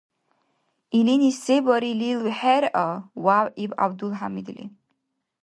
—Илини 0.97 1.31
се 1.43 1.55
барилил 1.67 2.19
хӀеръа!— 2.39 2.89
вявъиб 3.23 3.71
ГӀябдулхӀямидли. 3.79 4.65